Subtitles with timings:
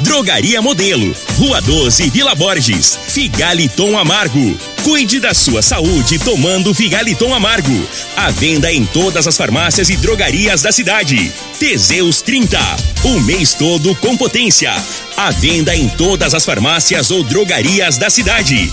[0.00, 2.98] Drogaria Modelo, Rua 12, Vila Borges.
[3.08, 4.58] Figaliton Amargo.
[4.82, 7.88] Cuide da sua saúde tomando Figaliton Amargo.
[8.16, 11.32] A venda em todas as farmácias e drogarias da cidade.
[11.58, 12.58] Teseus 30.
[13.04, 14.72] O mês todo com potência.
[15.16, 18.72] A venda em todas as farmácias ou drogarias da cidade.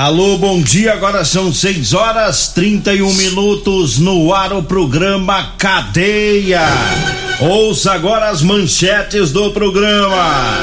[0.00, 0.92] Alô, bom dia.
[0.92, 6.62] Agora são 6 horas 31 minutos no ar o programa Cadeia.
[7.40, 10.54] Ouça agora as manchetes do programa.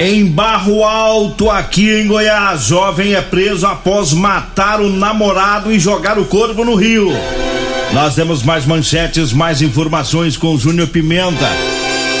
[0.00, 6.18] Em Barro Alto, aqui em Goiás, jovem é preso após matar o namorado e jogar
[6.18, 7.08] o corpo no rio.
[7.92, 11.48] Nós temos mais manchetes, mais informações com Júnior Pimenta.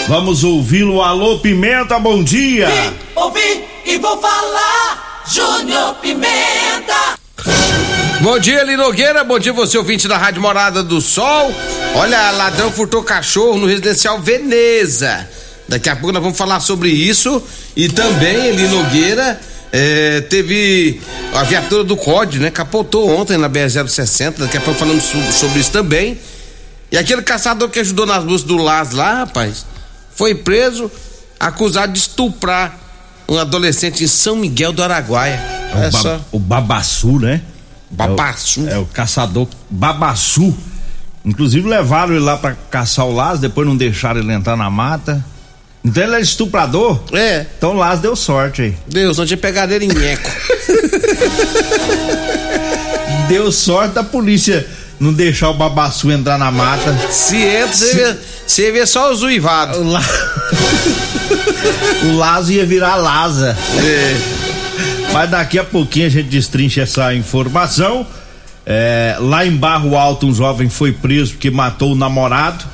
[0.06, 1.02] Vamos ouvi-lo.
[1.02, 2.68] Alô, Pimenta, bom dia.
[2.68, 5.11] Vim, ouvi e vou falar.
[5.26, 7.18] Júnior Pimenta.
[8.20, 9.22] Bom dia, Linogueira.
[9.22, 11.54] Bom dia, você ouvinte da Rádio Morada do Sol.
[11.94, 15.28] Olha, ladrão furtou cachorro no residencial Veneza.
[15.68, 17.42] Daqui a pouco nós vamos falar sobre isso.
[17.76, 19.40] E também, Linogueira,
[19.72, 21.00] é, teve
[21.32, 22.50] a viatura do COD, né?
[22.50, 24.38] Capotou ontem na BR-060.
[24.38, 26.18] Daqui a pouco falamos sobre isso também.
[26.90, 29.64] E aquele caçador que ajudou nas buscas do Las lá, rapaz,
[30.14, 30.90] foi preso,
[31.38, 32.81] acusado de estuprar
[33.32, 35.40] um adolescente em São Miguel do Araguaia.
[35.74, 36.20] É, o, só...
[36.30, 37.40] o Babaçu, né?
[37.90, 38.68] Babaçu.
[38.68, 40.54] É o, é o, caçador Babaçu.
[41.24, 45.24] Inclusive levaram ele lá para caçar o Lázaro, depois não deixaram ele entrar na mata.
[45.84, 47.00] Então ele é estuprador?
[47.12, 47.46] É.
[47.56, 48.76] Então o Lázaro deu sorte aí.
[48.86, 50.30] Deus, não tinha pegado ele em eco.
[53.28, 54.66] deu sorte da polícia
[55.00, 56.96] não deixar o Babaçu entrar na mata.
[57.10, 58.16] Se entra, você, vê,
[58.46, 59.84] você vê só os uivados.
[59.84, 60.02] La...
[62.04, 63.56] o Lazo ia virar Laza.
[63.84, 64.42] É.
[65.12, 68.06] Mas daqui a pouquinho a gente destrincha essa informação.
[68.64, 72.64] É, lá em Barro Alto, um jovem foi preso porque matou o namorado.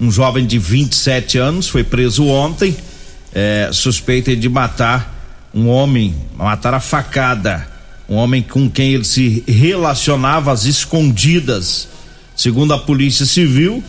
[0.00, 2.76] Um jovem de 27 anos foi preso ontem.
[3.32, 5.14] É, suspeita de matar
[5.54, 7.66] um homem, matar a facada.
[8.08, 11.88] Um homem com quem ele se relacionava às escondidas.
[12.34, 13.82] Segundo a Polícia Civil,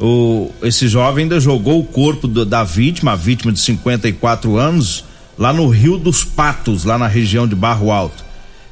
[0.00, 5.04] o, esse jovem ainda jogou o corpo do, da vítima, a vítima de 54 anos,
[5.36, 8.24] lá no Rio dos Patos, lá na região de Barro Alto.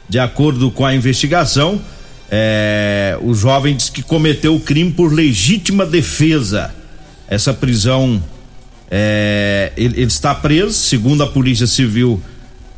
[0.09, 1.81] De acordo com a investigação,
[2.31, 6.73] é, o jovem disse que cometeu o crime por legítima defesa.
[7.29, 8.23] Essa prisão,
[8.89, 12.23] é, ele, ele, está preso, segundo a Polícia Civil,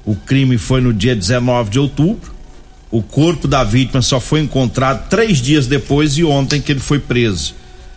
[0.07, 2.33] o crime foi no dia 19 de outubro.
[2.91, 6.99] O corpo da vítima só foi encontrado três dias depois e ontem que ele foi
[6.99, 7.55] preso.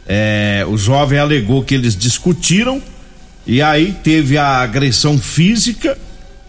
[0.07, 2.81] É, o jovem alegou que eles discutiram
[3.45, 5.97] e aí teve a agressão física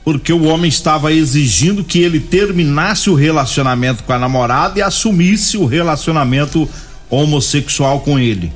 [0.04, 5.56] porque o homem estava exigindo que ele terminasse o relacionamento com a namorada e assumisse
[5.56, 6.68] o relacionamento
[7.08, 8.52] homossexual com ele.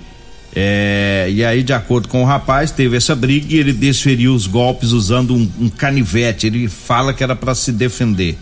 [0.58, 4.46] É, e aí, de acordo com o rapaz, teve essa briga e ele desferiu os
[4.46, 6.46] golpes usando um, um canivete.
[6.46, 8.36] Ele fala que era para se defender.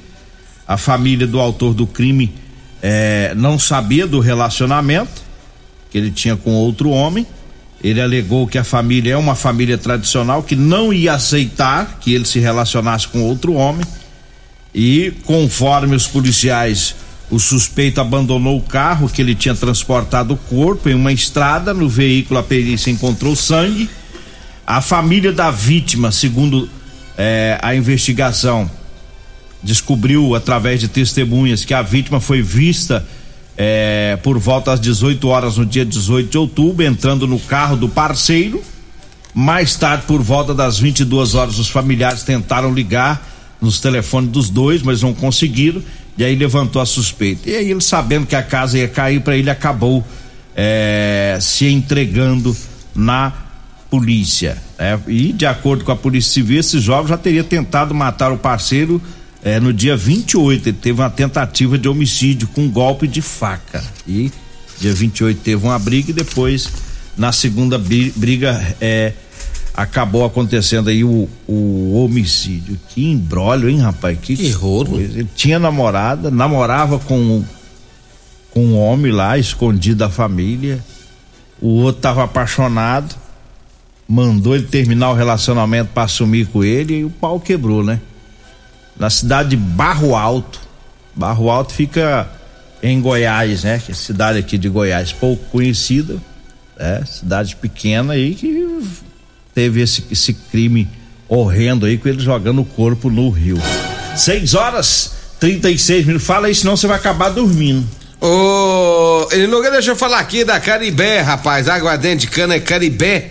[0.66, 2.32] A família do autor do crime
[2.80, 5.22] é, não sabia do relacionamento
[5.94, 7.24] que ele tinha com outro homem.
[7.80, 12.24] Ele alegou que a família é uma família tradicional que não ia aceitar que ele
[12.24, 13.86] se relacionasse com outro homem.
[14.74, 16.96] E conforme os policiais,
[17.30, 21.72] o suspeito abandonou o carro que ele tinha transportado o corpo em uma estrada.
[21.72, 23.88] No veículo, a perícia encontrou sangue.
[24.66, 26.68] A família da vítima, segundo
[27.16, 28.68] eh, a investigação,
[29.62, 33.06] descobriu através de testemunhas que a vítima foi vista
[33.56, 37.88] é, por volta às 18 horas no dia 18 de outubro, entrando no carro do
[37.88, 38.62] parceiro.
[39.32, 43.26] Mais tarde, por volta das 22 horas, os familiares tentaram ligar
[43.60, 45.82] nos telefones dos dois, mas não conseguiram.
[46.16, 47.50] E aí levantou a suspeita.
[47.50, 50.04] E aí ele, sabendo que a casa ia cair para ele, acabou
[50.54, 52.56] é, se entregando
[52.94, 53.32] na
[53.90, 54.56] polícia.
[54.78, 58.38] É, e de acordo com a Polícia Civil, esse jovem já teria tentado matar o
[58.38, 59.00] parceiro
[59.44, 63.84] é, no dia 28 ele teve uma tentativa de homicídio com um golpe de faca.
[64.08, 64.32] E
[64.78, 66.68] Dia 28 teve uma briga e depois,
[67.16, 69.12] na segunda briga, é,
[69.72, 72.78] acabou acontecendo aí o, o homicídio.
[72.88, 74.18] Que embrólio, hein, rapaz?
[74.20, 75.00] Que, que rolo.
[75.00, 77.44] Ele tinha namorada, namorava com,
[78.50, 80.84] com um homem lá, escondido da família.
[81.60, 83.14] O outro tava apaixonado,
[84.08, 88.00] mandou ele terminar o relacionamento para assumir com ele e o pau quebrou, né?
[88.98, 90.60] Na cidade de Barro Alto.
[91.14, 92.28] Barro Alto fica
[92.82, 93.80] em Goiás, né?
[93.84, 96.16] Que é cidade aqui de Goiás, pouco conhecida,
[96.78, 97.02] né?
[97.06, 98.78] Cidade pequena aí que
[99.54, 100.88] teve esse, esse crime
[101.28, 103.58] horrendo aí com ele jogando o corpo no rio.
[104.16, 106.26] 6 horas 36 minutos.
[106.26, 107.86] Fala aí, senão você vai acabar dormindo.
[108.20, 111.68] Ô, ele não deixa eu falar aqui da Caribé, rapaz.
[111.68, 113.30] Aguardente de cana é Caribé.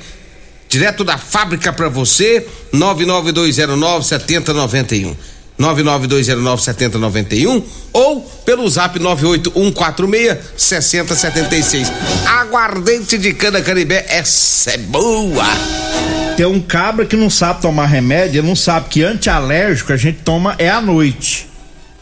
[0.70, 5.16] Direto da fábrica para você, 99209 7091.
[5.60, 11.92] 992097091 ou pelo zap 981466076.
[12.26, 15.44] Aguardente de cana Caribé, essa é boa.
[16.36, 20.56] Tem um cabra que não sabe tomar remédio, não sabe que antialérgico a gente toma
[20.58, 21.48] é à noite,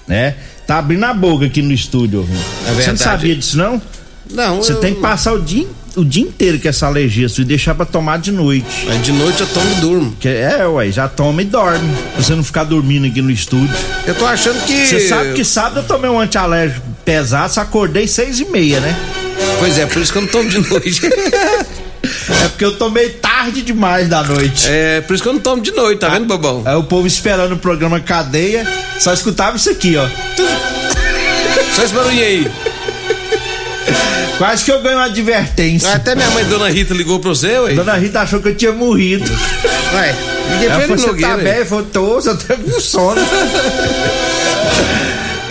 [0.08, 0.36] né?
[0.66, 2.26] Tá abrindo a boca aqui no estúdio,
[2.66, 3.82] é Você não sabia disso não?
[4.30, 4.56] Não.
[4.58, 4.80] Você eu...
[4.80, 8.18] tem que passar o dia o dia inteiro com essa alergia e deixar pra tomar
[8.18, 8.86] de noite.
[8.86, 10.16] Mas de noite eu tomo e durmo.
[10.20, 11.94] Que, é, ué, já toma e dorme.
[12.14, 13.76] Pra você não ficar dormindo aqui no estúdio.
[14.06, 14.86] Eu tô achando que.
[14.86, 18.98] Você sabe que sábado eu tomei um antialérgico pesado, acordei seis e meia, né?
[19.60, 21.02] Pois é, por isso que eu não tomo de noite.
[22.04, 24.66] É porque eu tomei tarde demais da noite.
[24.68, 26.64] É, por isso que eu não tomo de noite, tá ah, vendo, bobão?
[26.66, 28.68] É o povo esperando o programa Cadeia,
[29.00, 30.08] só escutava isso aqui, ó.
[31.76, 32.52] Só esse barulho aí.
[34.42, 35.94] Quase que eu ganho uma advertência.
[35.94, 37.76] Até minha mãe, Dona Rita, ligou pra você, ué.
[37.76, 39.24] Dona Rita achou que eu tinha morrido.
[39.94, 40.16] Ué,
[40.50, 41.64] ninguém Ela falou, você tá bem?
[41.64, 43.22] Falou, tô, só tô com sono.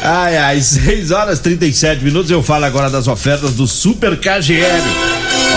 [0.02, 2.30] Ai, ai, 6 horas 37 minutos.
[2.30, 4.82] Eu falo agora das ofertas do Super KGL.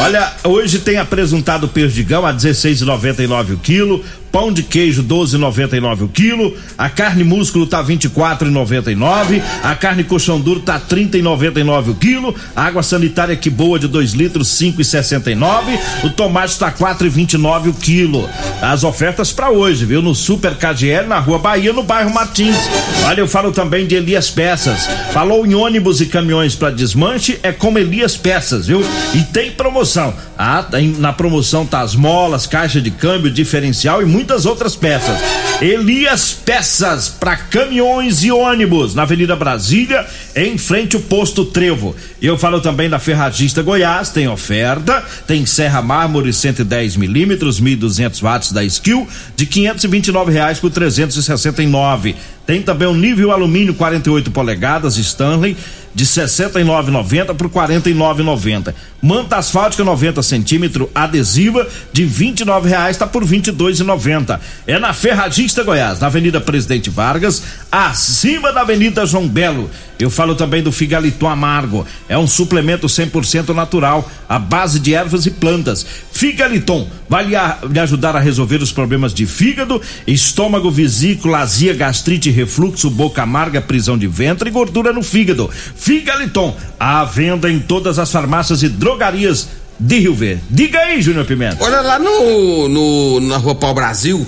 [0.04, 4.04] Olha, hoje tem apresentado perdigão a 16,99 o quilo,
[4.34, 10.60] pão de queijo 12,99 o quilo, a carne músculo tá 24,99, a carne colchão duro
[10.60, 16.58] tá 30,99 o quilo, a água sanitária que boa de 2 litros 5,69, o tomate
[16.58, 18.28] tá 4,29 o quilo.
[18.60, 20.02] As ofertas para hoje, viu?
[20.02, 22.58] No Super KGL na Rua Bahia, no bairro Martins.
[23.06, 24.90] Olha, eu falo também de Elias Peças.
[25.12, 28.84] Falou em ônibus e caminhões para desmanche, é como Elias Peças, viu?
[29.14, 30.12] E tem promoção.
[30.36, 34.74] Ah, tem, na promoção tá as molas, caixa de câmbio, diferencial e muito muitas outras
[34.74, 35.20] peças.
[35.62, 41.94] Elias Peças para caminhões e ônibus na Avenida Brasília, em frente ao posto Trevo.
[42.22, 48.52] Eu falo também da Ferragista Goiás, tem oferta, tem serra mármore 110 milímetros, 1.200 watts
[48.54, 49.06] da Skill,
[49.36, 52.16] de 529 reais por 369.
[52.46, 55.58] Tem também um nível alumínio 48 polegadas Stanley
[55.94, 58.74] de 69,90 por 49,90.
[59.02, 64.40] Manta asfáltica 90 centímetro adesiva de 29 reais tá por 22,90.
[64.66, 69.70] É na Ferragista Goiás, na Avenida Presidente Vargas, acima da Avenida João Belo.
[70.00, 71.86] Eu falo também do Figaliton Amargo.
[72.10, 75.86] É um suplemento 100% natural, à base de ervas e plantas.
[76.12, 77.36] Figaliton vai lhe,
[77.70, 83.62] lhe ajudar a resolver os problemas de fígado, estômago, vesícula, azia, gastrite, refluxo, boca amarga,
[83.62, 85.50] prisão de ventre e gordura no fígado.
[85.84, 90.42] Figaliton, à venda em todas as farmácias e drogarias de Rio Verde.
[90.50, 91.62] Diga aí, Júnior Pimenta.
[91.62, 94.26] Olha lá no, no na Rua Pau Brasil,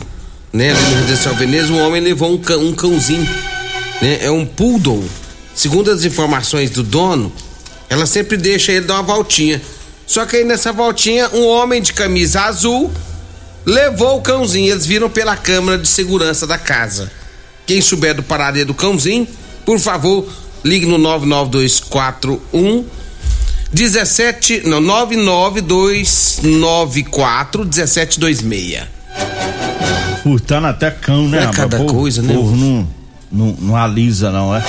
[0.52, 3.26] né, ali no Residencial Veneza, um homem levou um, cão, um cãozinho,
[4.02, 5.02] né, é um poodle.
[5.56, 7.32] Segundo as informações do dono,
[7.90, 9.62] ela sempre deixa ele dar uma voltinha.
[10.06, 12.92] Só que aí nessa voltinha, um homem de camisa azul
[13.66, 14.74] levou o cãozinho.
[14.74, 17.10] Eles viram pela câmera de segurança da casa.
[17.66, 19.26] Quem souber do paradeiro do cãozinho,
[19.66, 20.28] por favor,
[20.66, 22.86] ligue no 99241
[23.72, 28.84] 17 não 99294 1726.
[30.24, 31.44] Furtando até cão, né?
[31.44, 32.34] É cada povo, coisa, né?
[32.34, 32.88] O povo não,
[33.32, 34.64] não, não alisa, não, é?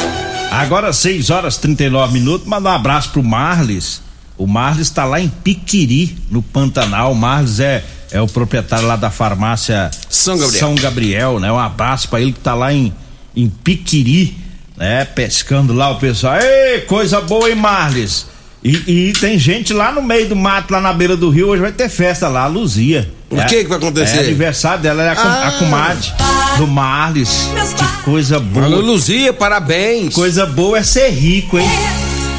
[0.50, 4.02] Agora 6 horas 39 minutos, manda um abraço pro Marles.
[4.36, 7.12] O Marles está lá em Piquiri, no Pantanal.
[7.12, 11.50] O Marles é, é o proprietário lá da farmácia São Gabriel, São Gabriel né?
[11.50, 12.92] Um abraço para ele que tá lá em,
[13.34, 14.36] em Piquiri,
[14.76, 15.04] né?
[15.04, 16.38] Pescando lá o pessoal.
[16.40, 18.26] Ei, coisa boa, hein, Marles?
[18.62, 21.62] E, e, tem gente lá no meio do mato, lá na beira do rio, hoje
[21.62, 23.08] vai ter festa lá, Luzia.
[23.30, 24.16] O é, que que vai acontecer?
[24.16, 25.48] É aniversário dela, é a, ah.
[25.48, 26.12] a comadre
[26.56, 27.48] do Marles.
[27.76, 28.66] Que coisa boa.
[28.66, 30.14] Alô, Luzia, parabéns.
[30.14, 31.68] Coisa boa é ser rico, hein?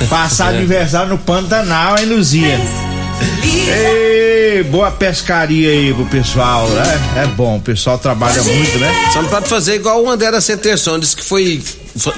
[0.09, 0.57] Passar é.
[0.57, 2.59] aniversário no Pantanal, hein, Luzia?
[3.67, 7.23] Ei, boa pescaria aí pro pessoal, né?
[7.23, 9.09] É bom, o pessoal trabalha muito, né?
[9.13, 11.61] Só não pode fazer igual o André da Centerson, disse que foi.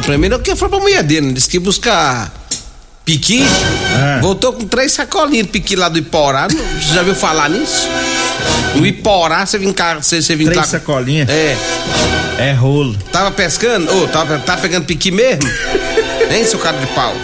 [0.03, 2.31] Primeiro que foi pra mulher dele, disse que buscar
[3.05, 3.43] Piqui,
[4.17, 4.21] É.
[4.21, 6.47] voltou com três sacolinhas de piqui lá do Iporá.
[6.47, 7.87] Você já viu falar nisso?
[8.75, 11.27] No Iporá, você vem cá, você, você vem Três sacolinhas?
[11.27, 11.57] É.
[12.37, 12.95] É rolo.
[13.11, 13.91] Tava pescando?
[13.91, 15.41] Ô, tava, tava pegando piqui mesmo?
[16.29, 17.15] hein, seu cara de pau?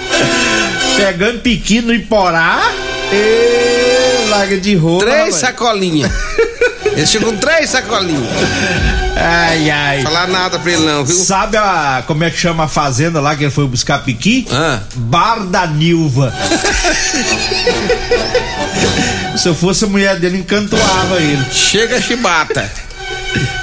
[0.97, 2.61] Pegando piqui no Iporá.
[3.13, 4.99] E larga de rolo.
[4.99, 6.11] Três sacolinhas.
[6.95, 8.23] Ele chegou com três sacolinhas.
[9.17, 10.01] Ai, ai.
[10.01, 11.15] Falar nada pra ele não, viu?
[11.15, 14.47] Sabe a, como é que chama a fazenda lá que ele foi buscar piqui?
[14.51, 14.79] Ah.
[14.95, 16.33] Bar da Nilva.
[19.37, 21.45] Se eu fosse a mulher dele, encantoava ele.
[21.51, 22.69] Chega chibata.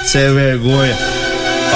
[0.03, 0.95] Você é vergonha.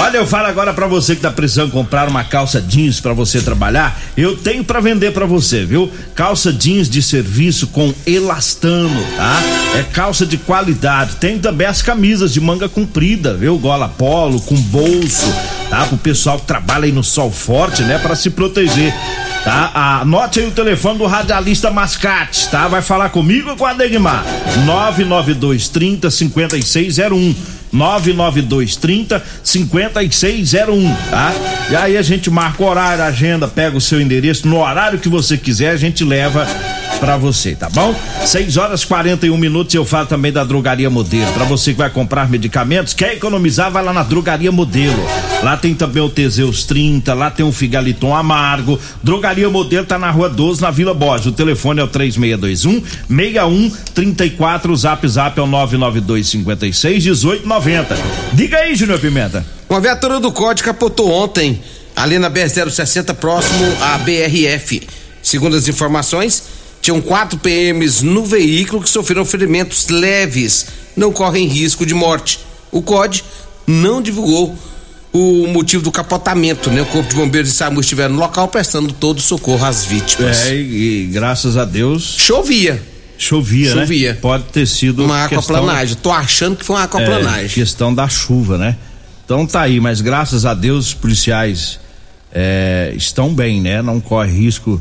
[0.00, 3.40] Olha, eu falo agora pra você que tá precisando comprar uma calça jeans pra você
[3.40, 5.90] trabalhar, eu tenho pra vender pra você, viu?
[6.14, 9.40] Calça jeans de serviço com elastano, tá?
[9.76, 11.16] É calça de qualidade.
[11.16, 13.58] Tem também as camisas de manga comprida, viu?
[13.58, 15.34] Gola polo com bolso,
[15.68, 15.84] tá?
[15.86, 18.94] Pro pessoal que trabalha aí no sol forte, né, Pra se proteger.
[19.44, 20.00] Tá?
[20.02, 22.68] Anote aí o telefone do radialista Mascate, tá?
[22.68, 24.24] Vai falar comigo ou com a Degmar?
[24.64, 27.57] 992 30 5601.
[27.72, 31.34] 99230 5601, tá?
[31.70, 35.08] E aí a gente marca o horário, agenda, pega o seu endereço, no horário que
[35.08, 36.46] você quiser, a gente leva
[36.98, 37.94] pra você, tá bom?
[38.24, 41.32] 6 horas 41 minutos eu falo também da Drogaria Modelo.
[41.32, 45.02] Pra você que vai comprar medicamentos, quer economizar, vai lá na Drogaria Modelo.
[45.42, 48.78] Lá tem também o Teseus 30, lá tem o Figaliton Amargo.
[49.02, 51.26] Drogaria Modelo tá na Rua 12, na Vila Borges.
[51.26, 57.96] O telefone é o 3621 6134, o Zap Zap é o 992 56 1890.
[58.32, 59.46] Diga aí, Júnior Pimenta.
[59.68, 61.60] Uma viatura do COD capotou ontem,
[61.94, 64.82] ali na BR-060, próximo à BRF.
[65.22, 70.66] Segundo as informações, tinham quatro PMs no veículo que sofreram ferimentos leves,
[70.96, 72.40] não correm risco de morte.
[72.70, 73.24] O COD
[73.66, 74.56] não divulgou
[75.12, 76.82] o motivo do capotamento, né?
[76.82, 80.46] O Corpo de Bombeiros de SAMU estiveram no local prestando todo o socorro às vítimas.
[80.46, 82.80] É, e, e graças a Deus Chovia,
[83.16, 84.12] chovia, Chovia.
[84.12, 84.18] né?
[84.20, 85.96] Pode ter sido uma questão- aquaplanagem.
[85.96, 87.48] Tô achando que foi uma É, aquaplanagem.
[87.48, 88.76] questão da chuva, né?
[89.24, 91.80] Então tá aí, mas graças a Deus os policiais
[92.32, 93.80] é, estão bem, né?
[93.82, 94.80] Não corre risco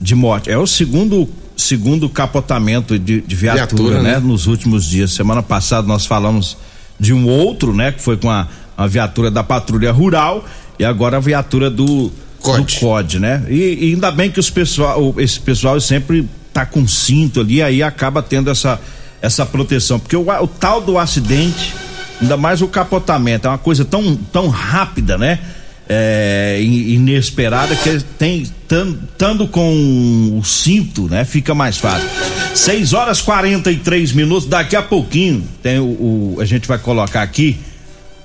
[0.00, 0.50] de morte.
[0.50, 4.12] É o segundo segundo capotamento de, de viatura, Viatura, né?
[4.14, 4.18] né?
[4.18, 5.12] Nos últimos dias.
[5.12, 6.56] Semana passada nós falamos
[7.00, 7.92] de um outro, né?
[7.92, 10.44] Que foi com a, a viatura da patrulha rural
[10.78, 12.74] e agora a viatura do COD.
[12.74, 13.44] do COD, né?
[13.48, 17.82] E, e ainda bem que os pessoal, esse pessoal sempre tá com cinto ali, aí
[17.82, 18.80] acaba tendo essa
[19.20, 21.74] essa proteção, porque o, o tal do acidente,
[22.20, 25.40] ainda mais o capotamento, é uma coisa tão tão rápida, né?
[25.88, 31.24] É, in- inesperada que tem estando com o cinto, né?
[31.24, 32.08] Fica mais fácil.
[32.54, 37.56] 6 horas 43 minutos, daqui a pouquinho tem o, o- a gente vai colocar aqui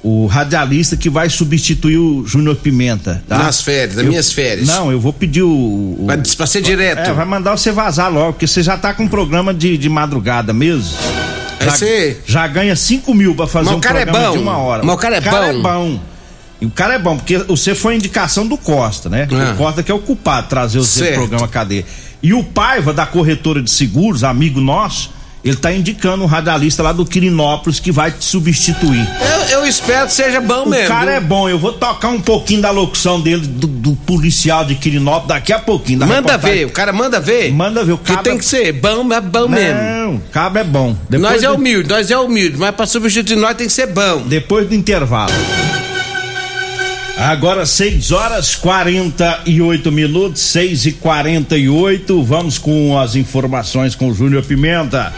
[0.03, 3.37] o radialista que vai substituir o Júnior Pimenta, tá?
[3.37, 4.65] Nas férias, nas Eu- minhas férias.
[4.67, 5.47] Não, eu vou pedir o.
[5.99, 7.11] o Vai pra ser direto.
[7.11, 9.87] é, vai mandar você vazar logo, porque você já tá com um programa de, de
[9.87, 10.89] madrugada mesmo.
[11.63, 11.75] Já,
[12.25, 14.83] já ganha 5 mil pra fazer Mas o um cara é programa de uma hora.
[14.83, 15.21] Mas o cara é
[15.53, 15.61] bom.
[15.61, 15.99] bom.
[16.61, 19.27] E o cara é bom, porque você foi indicação do Costa, né?
[19.31, 19.51] É.
[19.53, 21.83] O Costa que é o culpado de trazer você pro programa cadeia.
[22.21, 25.09] E o Paiva, da corretora de seguros, amigo nosso,
[25.43, 29.09] ele tá indicando um radialista lá do Quirinópolis que vai te substituir.
[29.49, 30.87] Eu, eu espero que seja bom O mesmo.
[30.87, 31.13] cara viu?
[31.15, 35.29] é bom, eu vou tocar um pouquinho da locução dele, do, do policial de Quirinópolis,
[35.29, 35.97] daqui a pouquinho.
[35.97, 36.57] da Manda reportagem.
[36.59, 37.51] ver, o cara manda ver.
[37.51, 39.81] Manda ver, o Que cabra- tem que ser bom, é bom mesmo.
[39.81, 40.95] Não, cabra é bom.
[41.09, 44.21] Depois Nós é humilde, nós é humilde, mas pra substituir nós tem que ser bom.
[44.27, 45.33] Depois do intervalo.
[47.21, 54.43] Agora 6 horas 48 minutos, 6 e 48 Vamos com as informações com o Júnior
[54.43, 55.13] Pimenta.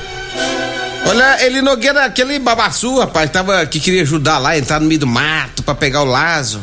[1.07, 5.07] Olha, ele Nogueira, aquele babaçu, rapaz, tava, que queria ajudar lá, entrar no meio do
[5.07, 6.59] mato pra pegar o Lazo.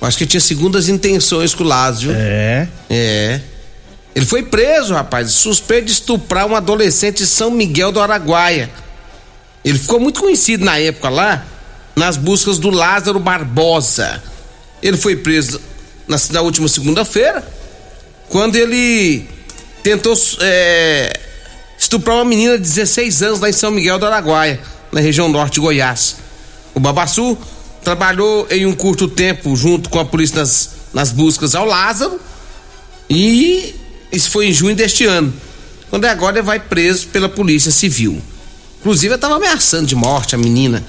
[0.00, 2.12] Acho que tinha segundas intenções com o Lazo, viu?
[2.16, 2.68] É.
[2.88, 3.40] É.
[4.14, 8.70] Ele foi preso, rapaz, suspeito de estuprar um adolescente de São Miguel do Araguaia.
[9.64, 11.44] Ele ficou muito conhecido na época lá,
[11.96, 14.22] nas buscas do Lázaro Barbosa.
[14.86, 15.60] Ele foi preso
[16.06, 17.46] na, na última segunda-feira,
[18.28, 19.26] quando ele
[19.82, 21.20] tentou é,
[21.76, 24.60] estuprar uma menina de 16 anos lá em São Miguel do Araguaia,
[24.92, 26.16] na região norte de Goiás.
[26.72, 27.36] O Babassu
[27.82, 32.20] trabalhou em um curto tempo junto com a polícia nas, nas buscas ao Lázaro
[33.10, 33.74] e
[34.12, 35.34] isso foi em junho deste ano.
[35.90, 38.22] Quando agora ele vai preso pela polícia civil.
[38.78, 40.84] Inclusive, ele tava ameaçando de morte a menina,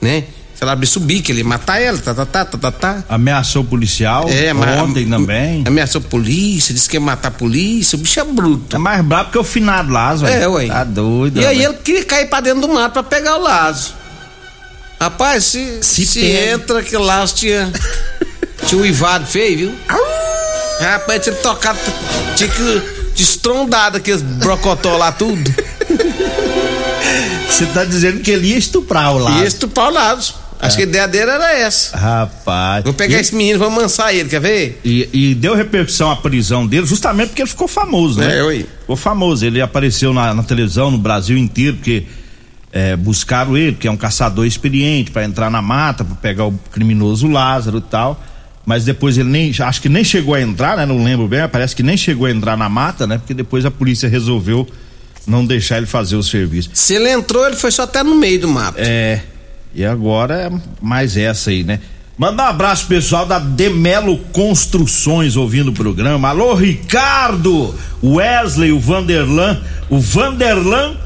[0.00, 0.24] né?
[0.56, 3.04] Se ela abrisse o bico, ele ia matar ela, tá, tá, tá, tá, tá, tá.
[3.10, 4.24] Ameaçou o policial.
[4.26, 5.62] É, mas- ontem também.
[5.66, 8.74] Ameaçou a polícia, disse que ia matar a polícia, o bicho é bruto.
[8.74, 10.32] É mais brabo que o finado Lázaro.
[10.32, 10.66] É, ué.
[10.68, 11.38] Tá doido.
[11.40, 13.92] E aí ele queria cair pra dentro do mato pra pegar o Lazo.
[14.98, 17.70] Rapaz, se, Se se, entra que o Lazo tinha.
[18.66, 19.74] tinha uivado feio, viu?
[20.80, 21.78] Rapaz, tinha tocado.
[22.34, 22.82] Tinha que
[23.14, 25.54] destrondado aqueles brocotó lá tudo.
[27.50, 29.38] Você tá dizendo que ele ia estuprar o lado.
[29.40, 30.45] Ia estuprar o lado.
[30.60, 31.96] Acho que a ideia dele era essa.
[31.96, 32.84] Rapaz.
[32.84, 34.80] Vou pegar e, esse menino, vou amansar ele, quer ver?
[34.84, 38.36] E, e deu repercussão à prisão dele, justamente porque ele ficou famoso, né?
[38.36, 38.66] É, eu aí.
[38.80, 39.44] Ficou famoso.
[39.44, 42.04] Ele apareceu na, na televisão no Brasil inteiro, porque
[42.72, 46.52] é, buscaram ele, que é um caçador experiente, para entrar na mata, para pegar o
[46.72, 48.22] criminoso Lázaro e tal.
[48.64, 49.54] Mas depois ele nem.
[49.60, 50.84] Acho que nem chegou a entrar, né?
[50.84, 53.18] Não lembro bem, parece que nem chegou a entrar na mata, né?
[53.18, 54.66] Porque depois a polícia resolveu
[55.26, 56.70] não deixar ele fazer o serviço.
[56.72, 58.76] Se ele entrou, ele foi só até no meio do mato.
[58.78, 59.22] É.
[59.76, 61.80] E agora é mais essa aí, né?
[62.16, 66.30] Manda um abraço pessoal da Demelo Construções ouvindo o programa.
[66.30, 69.60] Alô, Ricardo, Wesley, o Vanderlan.
[69.90, 70.96] O Vanderlan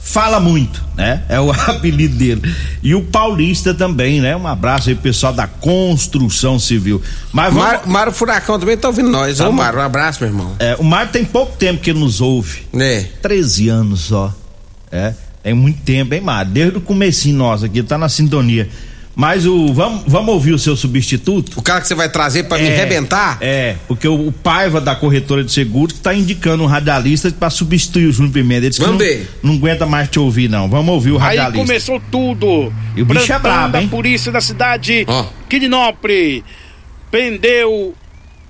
[0.00, 1.22] fala muito, né?
[1.28, 2.42] É o apelido dele.
[2.82, 4.36] E o Paulista também, né?
[4.36, 7.00] Um abraço aí, pessoal da construção civil.
[7.32, 7.68] Mas vamos...
[7.68, 9.38] Mário, Mário Furacão também tá ouvindo nós.
[9.38, 9.52] Tá Ô.
[9.52, 10.56] Mário, um abraço, meu irmão.
[10.58, 12.66] É, o Mário tem pouco tempo que ele nos ouve.
[12.74, 13.04] É.
[13.22, 14.34] 13 anos só.
[14.90, 15.14] É,
[15.50, 16.50] é muito tempo, hein, Mário?
[16.50, 18.68] Desde o comecinho nosso aqui, tá na sintonia.
[19.14, 19.72] Mas o.
[19.72, 21.58] Vamos, vamos ouvir o seu substituto?
[21.58, 23.38] O cara que você vai trazer pra me arrebentar?
[23.40, 27.48] É, porque o, o Paiva da corretora de seguros que tá indicando um radialista pra
[27.48, 28.66] substituir o Júnior Pimenta.
[28.66, 29.30] Ele Vamos que ver.
[29.42, 30.68] Não, não aguenta mais te ouvir, não.
[30.68, 31.58] Vamos ouvir o Aí radialista.
[31.58, 32.70] começou tudo.
[32.94, 33.88] E o bicho é brabo, da hein?
[33.88, 35.26] polícia da cidade Ó.
[35.48, 36.42] Quirinópolis
[37.10, 37.94] prendeu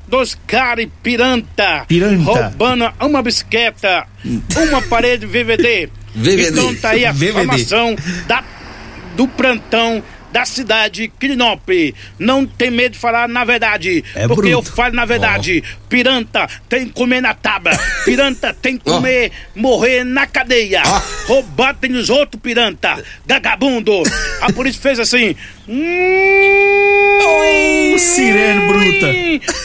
[0.08, 2.24] dois caras piranta, Piranta.
[2.24, 4.04] roubando uma bicicleta,
[4.68, 5.90] uma parede VVD.
[6.16, 6.48] VVD.
[6.48, 7.30] Então tá aí a VVD.
[7.30, 7.94] informação
[8.26, 8.42] da,
[9.14, 11.94] do plantão da cidade Quirinópolis.
[12.18, 14.76] Não tem medo de falar na verdade, É porque eu bruto.
[14.76, 15.62] falo na verdade.
[15.88, 17.72] Piranta tem que comer na tábua,
[18.04, 20.82] piranta tem que comer, morrer na cadeia.
[20.84, 21.00] Ó.
[21.28, 24.02] Roubar tem os outros piranta, vagabundo.
[24.42, 25.34] A polícia fez assim.
[25.68, 25.86] Hum,
[27.98, 29.06] sirene bruta.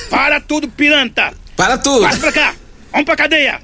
[0.09, 1.33] Para tudo, piranta.
[1.55, 2.01] Para tudo.
[2.03, 2.53] Passa pra cá.
[2.91, 3.61] Vamos pra cadeia.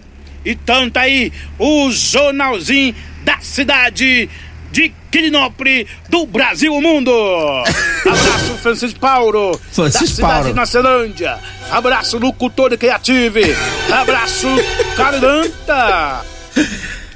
[0.50, 4.30] Então tá aí o jornalzinho da cidade
[4.72, 7.12] de Quirinópolis, do Brasil ao mundo.
[8.06, 10.48] Abraço, Francisco Paulo, Francisco da cidade Paulo.
[10.50, 11.38] de Nacelândia.
[11.72, 13.56] Abraço, Locutor de Criative.
[13.92, 14.48] Abraço,
[14.96, 16.22] Caranta.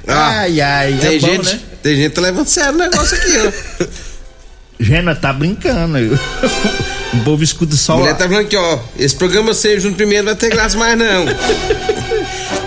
[0.08, 1.60] Ah, Ai, ai, tem é bom, gente, né?
[1.82, 3.86] tem gente que levando sério o negócio aqui, ó.
[4.80, 5.96] Gena tá brincando.
[7.14, 7.92] o povo escuta só.
[7.92, 8.78] A o- mulher tá falando aqui, ó.
[8.98, 11.24] Esse programa seja no primeiro vai ter graça mais não.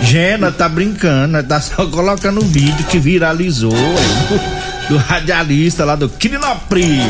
[0.00, 6.08] Gena tá brincando, tá só colocando o vídeo que viralizou do, do radialista lá do
[6.08, 7.02] Quirinópolis.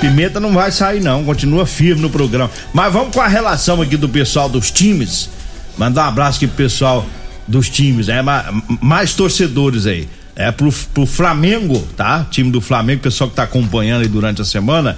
[0.00, 2.50] Pimenta não vai sair não, continua firme no programa.
[2.72, 5.30] Mas vamos com a relação aqui do pessoal dos times.
[5.76, 7.06] Mandar um abraço aqui pro pessoal
[7.46, 8.46] dos times, é mais,
[8.80, 10.08] mais torcedores aí.
[10.34, 12.26] É pro, pro Flamengo, tá?
[12.30, 14.96] Time do Flamengo, pessoal que tá acompanhando aí durante a semana.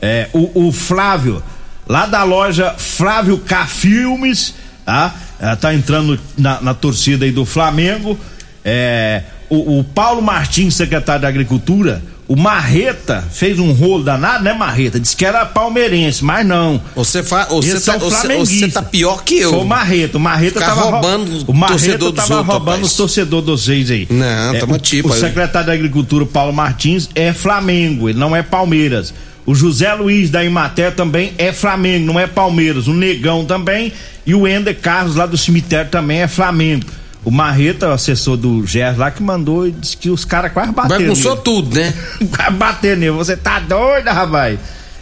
[0.00, 1.42] É, o, o Flávio,
[1.86, 5.12] lá da loja Flávio K Filmes, tá?
[5.40, 8.18] É, tá entrando na, na torcida aí do Flamengo.
[8.64, 14.52] É, o, o Paulo Martins, secretário da Agricultura, o Marreta fez um rolo danado, né,
[14.52, 15.00] Marreta?
[15.00, 16.78] Disse que era palmeirense, mas não.
[16.94, 19.50] Você, fa, você, tá, são você, tá pior que eu.
[19.50, 20.18] Foi o Marreta.
[20.18, 22.82] O Marreta Ficar tava rou- roubando o Marreta tava outros, roubando rapaz.
[22.82, 24.06] os torcedores de vocês aí.
[24.10, 25.20] Não, tamo o, tipo o aí.
[25.20, 29.14] secretário da Agricultura, Paulo Martins, é Flamengo, ele não é Palmeiras.
[29.48, 32.86] O José Luiz da Imaté também é Flamengo, não é Palmeiras.
[32.86, 33.90] O Negão também
[34.26, 36.84] e o Ender Carlos lá do cemitério também é Flamengo.
[37.24, 40.70] O Marreta, o assessor do Gerson lá, que mandou e disse que os caras quase
[40.70, 41.00] bateram.
[41.00, 41.42] Bagunçou nele.
[41.42, 41.94] tudo, né?
[42.30, 44.58] Vai bater nele, você tá doido, rapaz?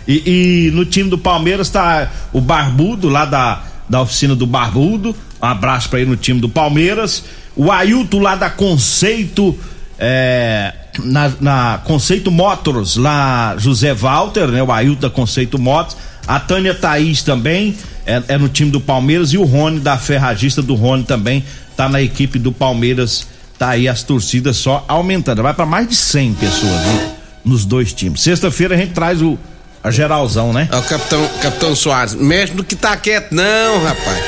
[0.06, 5.12] E, e no time do Palmeiras tá o Barbudo, lá da, da oficina do Barbudo.
[5.42, 7.24] Um abraço pra ele no time do Palmeiras.
[7.56, 9.58] O Ailton lá da Conceito.
[9.98, 14.62] É, na, na Conceito Motors, lá José Walter, né?
[14.62, 15.96] O Ailton da Conceito Motors.
[16.26, 19.32] A Tânia Thaís também é, é no time do Palmeiras.
[19.32, 21.44] E o Rony da Ferragista do Rony também
[21.76, 23.26] tá na equipe do Palmeiras.
[23.58, 25.42] Tá aí as torcidas só aumentando.
[25.42, 27.12] Vai pra mais de 100 pessoas, né?
[27.44, 28.20] Nos dois times.
[28.20, 29.38] Sexta-feira a gente traz o
[29.82, 30.68] a geralzão, né?
[30.72, 32.12] É o capitão, capitão Soares.
[32.12, 34.18] Mexe no que tá quieto, não, rapaz.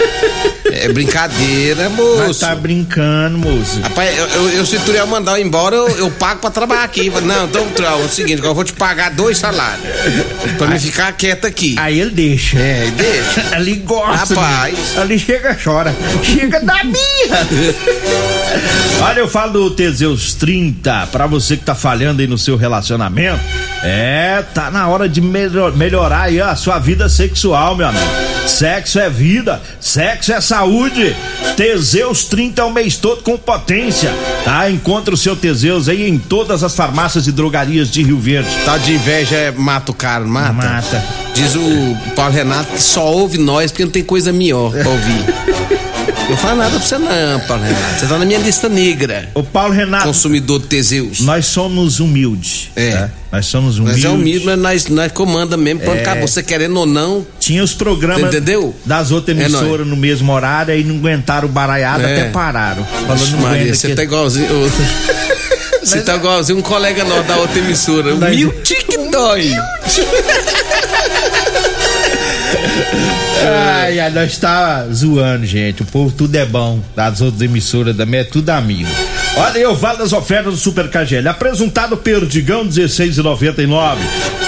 [0.71, 2.41] É brincadeira, Mas moço.
[2.41, 3.81] tá brincando, moço.
[3.81, 6.85] Rapaz, eu, eu, eu, se o Turiel mandar eu embora, eu, eu pago pra trabalhar
[6.85, 7.11] aqui.
[7.23, 9.85] Não, então, Turiel, é o seguinte, eu vou te pagar dois salários.
[10.59, 11.75] Pra me ficar quieto aqui.
[11.79, 12.59] Aí ele deixa.
[12.59, 13.45] É, deixa.
[13.57, 14.35] Ali gosta.
[14.35, 14.75] Rapaz.
[14.95, 15.03] né?
[15.03, 15.95] Ali chega, chora.
[16.23, 16.99] Chega da minha.
[19.03, 23.41] Olha, eu falo do Teseus 30, pra você que tá falhando aí no seu relacionamento.
[23.83, 28.05] É, tá na hora de melhor- melhorar aí a sua vida sexual, meu amigo.
[28.47, 30.58] Sexo é vida, sexo é saúde.
[30.59, 31.15] Saúde.
[31.57, 34.13] Teseus 30 é o mês todo com potência,
[34.45, 34.71] tá?
[34.71, 38.51] Encontre o seu Teseus aí em todas as farmácias e drogarias de Rio Verde.
[38.65, 40.53] Tá de inveja é mata o cara, mata.
[40.53, 41.05] Mata.
[41.35, 45.79] Diz o Paulo Renato que só ouve nós porque não tem coisa melhor pra ouvir.
[46.29, 48.01] Não fala nada pra você não, Paulo Renato.
[48.01, 49.31] Você tá na minha lista negra.
[49.35, 51.21] Ô Paulo Renato, Consumidor de Teseus.
[51.21, 52.71] nós somos humildes.
[52.77, 52.91] É.
[52.93, 53.11] tá?
[53.33, 54.03] Nós somos humildes.
[54.05, 55.81] Nós é humilde, mas nós, nós comanda mesmo.
[55.81, 56.01] Quando É.
[56.03, 57.27] acabou você querendo ou não.
[57.41, 58.75] Tinha os programas Entendeu?
[58.85, 62.21] das outras É emissoras no mesmo horário e não aguentaram o baraiado, É.
[62.21, 62.85] até pararam.
[62.85, 64.49] Falando Ixi, não Maria, você que- tá igualzinho.
[65.81, 68.13] Você tá igualzinho um colega nosso da outra emissora.
[68.15, 69.51] Humilde que dói.
[73.47, 75.83] Ai, ai, nós tá zoando, gente.
[75.83, 76.81] O povo tudo é bom.
[76.97, 78.89] Das outras emissoras também é tudo amigo.
[79.37, 81.29] Olha o Vale das Ofertas do Super KGL.
[81.29, 83.99] Apresentado Perdigão, 16,99.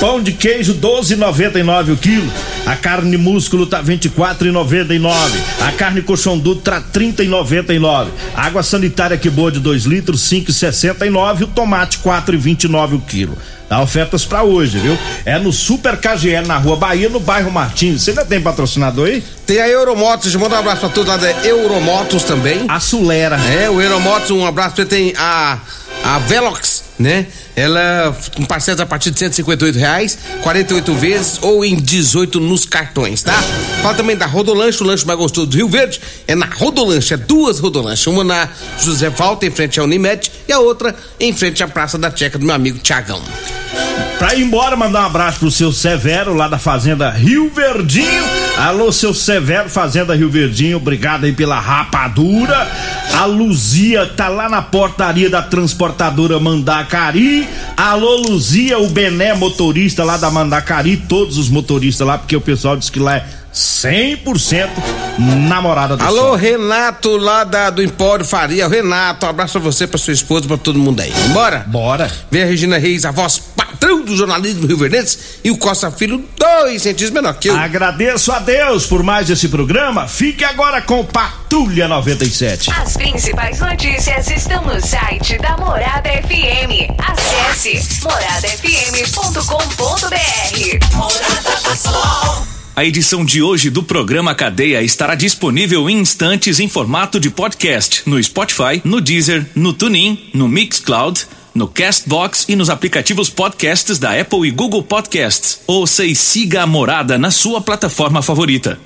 [0.01, 2.33] Pão de queijo, 12,99 o quilo.
[2.67, 5.13] A carne músculo tá 24,99.
[5.61, 8.09] A carne colchão duro tá 30,99.
[8.35, 11.43] Água sanitária que boa de 2 litros, 5,69.
[11.43, 13.39] O tomate, 4,29 o quilo.
[13.71, 14.99] Dá ofertas pra hoje, viu?
[15.25, 18.03] É no Super KGL na Rua Bahia, no bairro Martins.
[18.03, 19.23] Você ainda tem patrocinador aí?
[19.47, 22.65] Tem a Euromotos, manda um abraço pra todos lá da Euromotos também.
[22.67, 23.37] A Sulera.
[23.37, 25.57] É, o Euromotos, um abraço pra tem a,
[26.03, 27.29] a Velox, né?
[27.61, 33.23] Ela com parcelas a partir de 158 reais, 48 vezes ou em 18 nos cartões,
[33.23, 33.35] tá?
[33.83, 36.01] Fala também da Rodolanche, o lanche mais gostoso do Rio Verde.
[36.27, 38.07] É na Rodolanche, é duas Rodolanches.
[38.07, 41.99] Uma na José Valta, em frente à Unimed, e a outra em frente à Praça
[41.99, 43.21] da Checa do meu amigo Tiagão.
[44.19, 48.23] Pra ir embora, mandar um abraço pro seu Severo, lá da Fazenda Rio Verdinho.
[48.59, 52.71] Alô, seu Severo, Fazenda Rio Verdinho, obrigado aí pela rapadura.
[53.15, 57.49] A Luzia tá lá na portaria da transportadora Mandacari.
[57.77, 62.77] Alô, Luzia, o Bené, motorista lá da Mandacari, todos os motoristas lá, porque o pessoal
[62.77, 64.69] diz que lá é 100%
[65.49, 66.35] namorada do Alô, sol.
[66.37, 68.69] Renato, lá da, do Empório Faria.
[68.69, 71.13] Renato, um abraço pra você, pra sua esposa, pra todo mundo aí.
[71.33, 71.65] Bora?
[71.67, 72.11] Bora.
[72.31, 73.43] Vem a Regina Reis, a voz
[73.81, 77.57] patrão do jornalismo Rio Verdense, e o Costa Filho, dois centímetros menor que eu.
[77.57, 80.07] Agradeço a Deus por mais esse programa.
[80.07, 82.71] Fique agora com Patrulha 97.
[82.71, 86.93] As principais notícias estão no site da Morada FM.
[86.99, 90.97] Acesse moradafm.com.br.
[90.97, 92.47] Morada do Sol.
[92.77, 98.03] A edição de hoje do programa Cadeia estará disponível em instantes em formato de podcast
[98.07, 104.19] no Spotify, no Deezer, no TuneIn, no Mixcloud, no Castbox e nos aplicativos podcasts da
[104.19, 105.61] Apple e Google Podcasts.
[105.67, 108.79] Ouça e siga a Morada na sua plataforma favorita.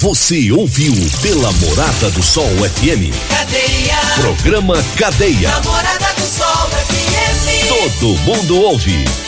[0.00, 3.12] Você ouviu pela Morada do Sol FM.
[3.28, 3.96] Cadeia.
[4.20, 5.50] Programa Cadeia.
[5.50, 7.68] Namorada do Sol FM.
[7.68, 9.27] Todo mundo ouve.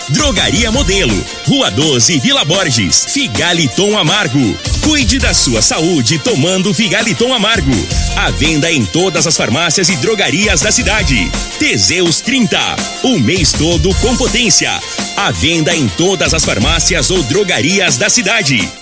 [0.09, 3.05] Drogaria Modelo, Rua 12, Vila Borges.
[3.09, 4.57] Figaliton Amargo.
[4.81, 7.71] Cuide da sua saúde tomando Figaliton Amargo.
[8.15, 11.31] À venda em todas as farmácias e drogarias da cidade.
[11.59, 12.57] Teseus 30,
[13.03, 14.71] o mês todo com potência.
[15.15, 18.71] À venda em todas as farmácias ou drogarias da cidade.